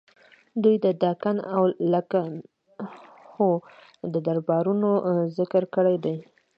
[0.63, 1.63] دوی د دکن او
[1.93, 3.49] لکنهو
[4.13, 4.91] د دربارونو
[5.37, 6.17] ذکر کړی دی.